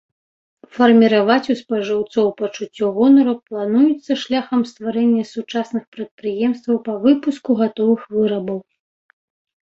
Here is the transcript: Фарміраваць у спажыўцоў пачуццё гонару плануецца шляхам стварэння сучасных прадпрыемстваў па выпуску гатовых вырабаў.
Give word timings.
Фарміраваць 0.75 1.49
у 1.53 1.55
спажыўцоў 1.59 2.29
пачуццё 2.39 2.87
гонару 2.95 3.35
плануецца 3.49 4.17
шляхам 4.23 4.61
стварэння 4.71 5.23
сучасных 5.33 5.83
прадпрыемстваў 5.97 6.77
па 6.89 6.95
выпуску 7.05 7.49
гатовых 7.61 8.01
вырабаў. 8.17 8.59